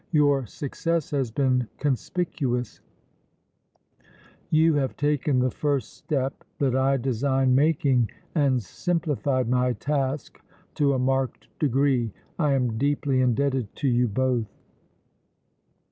[0.11, 2.81] Your success has been conspicuous;
[4.49, 10.41] you have taken the first step that I designed making and simplified my task
[10.73, 12.11] to a marked degree.
[12.39, 14.47] I am deeply indebted to you both."